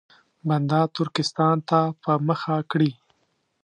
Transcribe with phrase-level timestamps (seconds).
[0.47, 2.91] بنده ترکستان ته په مخه کړي.